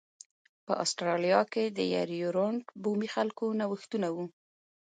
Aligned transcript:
په 0.65 0.73
اسټرالیا 0.83 1.41
کې 1.53 1.63
د 1.77 1.79
یر 1.93 2.09
یورونټ 2.21 2.63
بومي 2.83 3.09
خلکو 3.15 3.45
نوښتونه 3.59 4.07
و 4.15 4.17